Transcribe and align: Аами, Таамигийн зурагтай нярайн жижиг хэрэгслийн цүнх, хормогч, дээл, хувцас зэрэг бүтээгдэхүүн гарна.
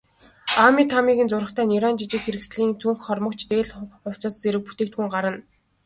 Аами, 0.61 0.83
Таамигийн 0.91 1.29
зурагтай 1.31 1.65
нярайн 1.69 1.97
жижиг 1.99 2.21
хэрэгслийн 2.23 2.73
цүнх, 2.81 2.99
хормогч, 3.05 3.39
дээл, 3.51 3.71
хувцас 4.05 4.33
зэрэг 4.41 4.61
бүтээгдэхүүн 4.65 5.09
гарна. 5.15 5.39